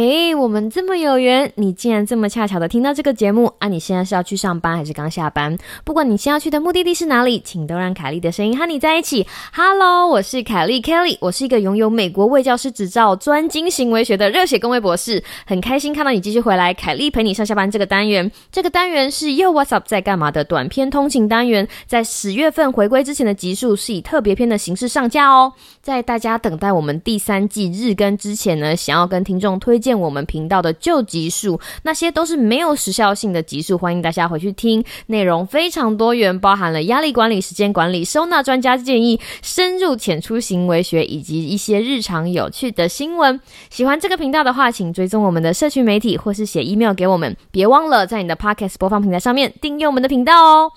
[0.00, 3.68] Hey 我们这么有缘，你竟然这么恰巧的听到这个节目啊！
[3.68, 5.58] 你现在是要去上班还是刚下班？
[5.84, 9.26] 不管你先要去的目的地是哪里，请都让凯莉的声音和你在一起。
[9.52, 15.22] Hello，我是凯莉 Kelly，我是一个拥有美国卫教师执照、专精行为学的热血公卫博士。
[15.44, 18.30] 很开心看到你继续回来，凯莉陪你上下班这个单元。
[18.52, 25.52] 这个单元是又 What's Up 在干嘛的短篇通勤单元，在十月份回归之前的集数是以特别篇的形式上架哦。
[25.82, 29.80] 在大家等待我们第三季日更之前呢，想要跟听众推。
[29.80, 34.84] 荐我们频道的旧集数，那些都是没有时效性的集数，欢迎大家回去听。
[35.06, 43.40] 内容非常多元，包含了压力管理、时间管理、收纳专家建议、深入浅出行为学，以及一些日常有趣的新闻。
[43.70, 47.36] 喜欢这个频道的话，请追踪我们的社区媒体，或是写 email 给我们。
[47.50, 50.72] 别忘了在你的 podcast 播放平台上面订阅我们的频道哦。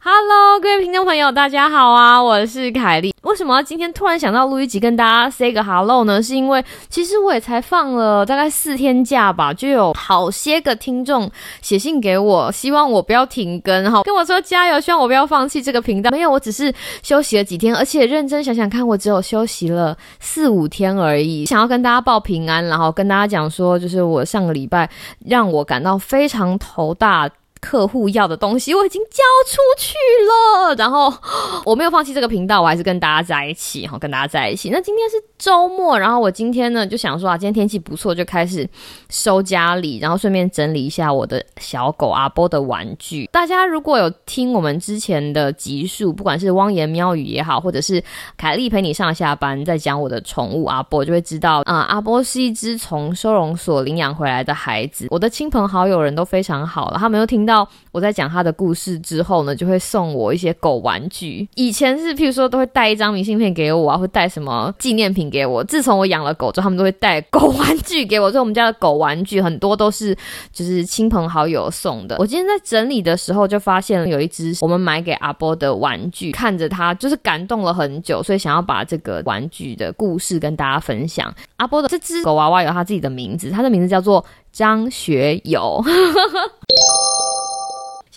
[0.00, 2.22] Hello，各位听众朋友，大家好啊！
[2.22, 3.17] 我是凯莉。
[3.28, 6.22] 为什么今天突然想到录一集跟大家 say 个 hello 呢？
[6.22, 11.30] 是因为其实我也才放了大概四天假吧，就有好些个听众
[11.60, 16.10] 写信给我，希望我不要停更哈，跟我说加油，希望我不要放弃这个频道。
[16.10, 16.72] 没有，我只是
[17.02, 21.44] 休息了几天，而且认真想想看，我只有休息了四五天而已。
[21.44, 24.88] 想要跟大家报平安，然后跟大家讲说，就是我上个礼拜
[25.26, 27.28] 让我感到非常头大。
[27.60, 31.12] 客户要的东西我已经交出去了，然后
[31.66, 34.70] 我没有放弃这个频道，我还是跟大家在一起，哈，跟大家在一起。
[34.70, 38.68] 那今天是周末，然后我今天呢就想说啊，今天天气不错，就开始
[39.08, 43.26] 收家里，然后顺便整理一下我的小狗阿波的玩具。
[43.32, 48.02] 大家如果有听我们之前的集数，不管是汪言喵语也好，或者是
[48.36, 55.08] 凯莉陪你上下班在讲我的宠物阿波，就会知道啊，阿波是一只从收容所领养回来的孩子。
[55.10, 57.47] 我的亲朋好友人都非常好了，他们又听。
[57.48, 61.48] 到我在讲他的故事之后呢，就会送我一些狗玩具。
[61.54, 65.64] 以前是譬如说都会带一张明信片给我啊，会带什么纪念品给我。
[65.64, 68.30] 自从我养了狗之后，他们都会带狗玩具给我。
[68.30, 70.14] 所以我们家的狗玩具很多都是
[70.52, 72.16] 就是亲朋好友送的。
[72.18, 81.34] 我今天在整理的时候就发现有一只我们买给阿波的玩具，看着它就是感动了很久，所以想要把这个玩具的故事跟大家分享。
[81.56, 85.82] 阿波的这只狗娃娃有它自己的名字，它的名字叫做张学友。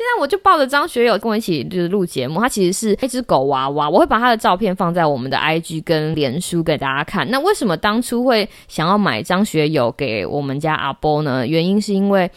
[0.02, 7.30] 现在我就抱着张学友跟我一起就是录节目，他其实是一只狗娃娃，我会把他的照片放在我们的 IG 跟脸书给大家看。
[7.30, 11.46] 那为什么当初会想要买张学友给我们家阿波呢？
[11.46, 12.30] 原因是因为。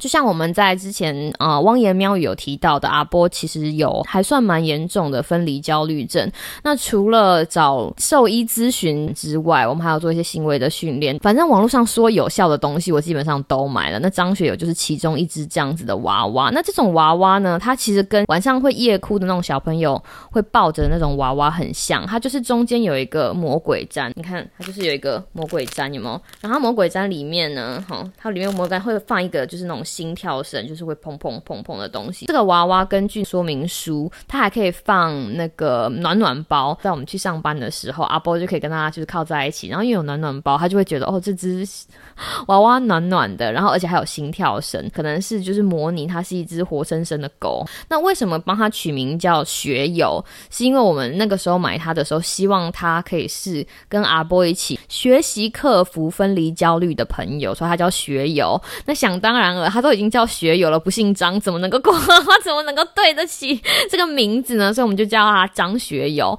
[0.00, 6.28] 就像我们在之前啊，汪言喵有提到的，阿波其实有还算蛮严重的分离焦虑症。
[6.64, 11.18] 那除了找兽医咨询之外，我们还要做一些行为的训练。
[11.18, 13.98] 反正网络上说有效的东西，我基本上都买了。
[13.98, 16.50] 那张学友就是其中一只这样子的娃娃。
[16.50, 22.06] 那这种娃娃呢，它其实跟晚上会夜哭的那种小朋友会抱着那种娃娃很像。
[22.06, 26.20] 它就是中间有一个魔鬼毡，你看它就是有一个魔鬼毡，有没有？
[26.40, 29.81] 然后魔鬼毡里面呢，哈，它里面魔鬼毡会放一个就是那种。
[29.84, 32.26] 心跳声就是会砰砰砰砰的东西。
[32.26, 41.66] 这个娃娃根据说明书，它还可以放那个暖暖包，在我们去上班的时候，阿波就可以跟他就是靠在一起，然后又有暖暖包，他就会觉得哦，这只
[42.48, 47.66] 娃娃暖暖的，然后而且还有心跳声，可能是就是模拟它是一只活生生的狗。
[47.88, 50.24] 那为什么帮它取名叫学友？
[50.50, 58.60] 是因为我们那个时候买它的时候，希望它可以是跟阿波一起学习克服分离焦虑的朋友，所以它叫学友。
[58.84, 59.71] 那想当然了。
[59.72, 61.92] 他都已经叫学友了，不姓张，怎么能够过？
[61.98, 63.60] 他 怎么能够对得起
[63.90, 64.72] 这个名字呢？
[64.72, 66.38] 所以我们就叫他张学友。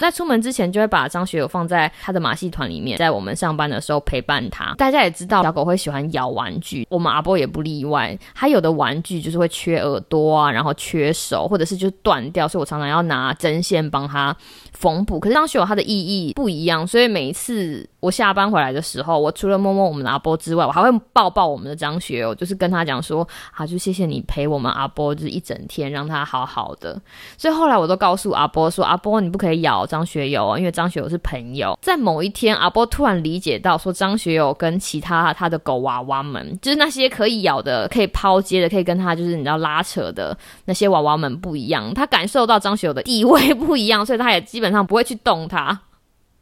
[0.00, 4.74] 在出门之前，就会把张学友放在他的马戏团里面，在我们上班的时候陪伴他。
[4.76, 8.18] 大家也知道，小狗会喜欢咬玩具，我们阿波也不例外。
[8.34, 14.36] 他有的玩具就是会缺耳朵啊，然后缺手，或者是就断掉，所以我常常要拿针线帮他
[14.72, 15.20] 缝补。
[15.20, 27.00] 可是张学友他的意义不一样，所以每一次我下班回来的时候，我除了摸摸我们的阿波之外，我还会抱抱我们的张学友，就是跟他讲说，好，就谢谢你陪我们阿波就是一整天，让他好好的。
[27.38, 29.86] 所以后来我都告诉阿波说，阿波你不可以咬。
[29.86, 31.78] 张学友，因为张学友是朋友。
[31.80, 41.94] 在某一天，阿波突然理解到，说张学友跟其他他的狗娃娃们，就是那些可以咬的、可以抛接的、可以跟他就是你知道拉扯的那些娃娃们不一样。
[41.94, 45.80] 他感受到张学友的地位不一样，所以他也基本上不会去动他。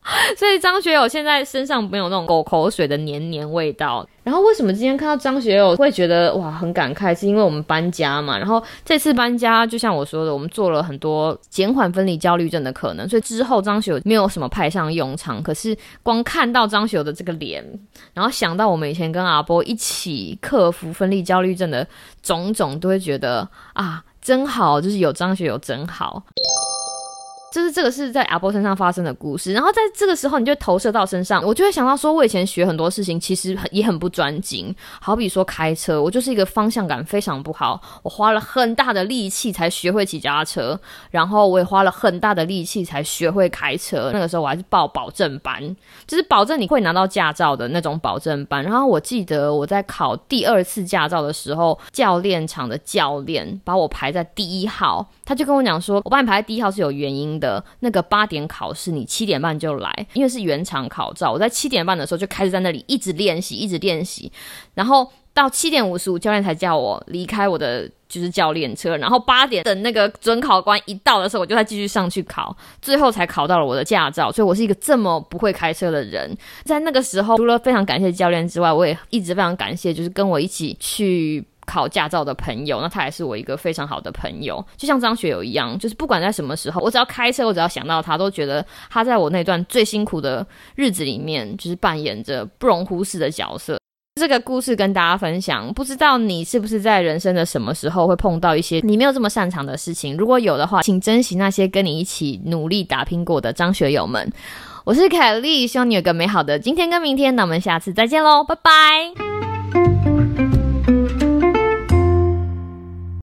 [0.36, 4.06] 所以张学友现在身上没有那种狗口水的黏黏味道。
[4.24, 7.14] 然后为什么今天看到张学友会觉得哇很感慨？
[7.14, 8.36] 是因为我们搬家嘛。
[8.36, 13.08] 然后这次搬家，就像我说的，我们做了很多减缓分离焦虑症的可能。
[13.08, 15.42] 所以之后张学友没有什么派上用场。
[15.42, 17.64] 可是光看到张学友的这个脸，
[18.12, 21.86] 然后想到我们以前跟阿波一起克服分离焦虑症的
[22.22, 26.22] 种种，都会觉得啊真好，就是有张学友真好。
[27.52, 29.52] 就是这个是在阿波身上发生的故事。
[29.52, 34.74] 然后在这个时候，你就投射到身上，我就会想到说，我以前学很多事情其实也很不专精。
[35.00, 44.10] 好比说开车，我就是一个方向感非常不好，我花了很大的力气才学会骑脚踏车，然后我也花了很大的力气才学会开车。
[44.14, 45.76] 那个时候我还是报保证班，
[46.06, 48.64] 就是保证你会拿到驾照的那种保证班。
[48.64, 57.64] 然后我记得我在考第二次驾照的时候，教练场的教练把我排在第一号，他就跟我讲说，我把你排在第一号是有原因的。
[57.80, 61.32] 那个八点考试，你七点半就来，因为是原厂考照。
[61.32, 64.30] 我在七点半的时候就开始在那里一直练习，一直练习，
[64.74, 68.94] 然后到七点五十五，教练才叫我离开我的就是教练车。
[68.98, 74.30] 然后八点等那个准考官一到的时候，我就再继续上去考，最后才考到了我的驾照。
[74.30, 76.36] 所以我是一个这么不会开车的人。
[76.64, 81.42] 在那个时候，除了非常感谢教练之外，我也一直非常感谢，就是跟我一起去。
[81.72, 93.78] 考驾照的朋友，那他也是我一个非常好的朋友，就像张学友一样，就是不管在什么时候，我只要开车，我只要想到他，都觉得他在我那段最辛苦的日子里面，就是扮演着不容忽视的角色。
[94.20, 100.14] 这个故事跟大家分享，不知道你是不是在人生的什么时候会碰到一些你没有这么擅长的事情？
[100.18, 104.30] 如果有的话，请珍惜那些跟你一起努力打拼过的张学友们。
[104.84, 107.34] 我是凯莉，希望你有个美好的今天跟明天。
[107.34, 109.51] 那我们下次再见喽，拜拜。